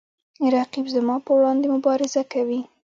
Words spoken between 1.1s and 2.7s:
په وړاندې مبارزه کوي